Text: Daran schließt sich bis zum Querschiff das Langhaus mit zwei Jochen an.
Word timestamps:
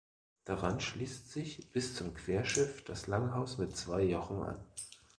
Daran 0.45 0.79
schließt 0.79 1.31
sich 1.31 1.71
bis 1.71 1.93
zum 1.93 2.15
Querschiff 2.15 2.83
das 2.85 3.05
Langhaus 3.05 3.59
mit 3.59 3.77
zwei 3.77 4.01
Jochen 4.01 4.41
an. 4.41 4.65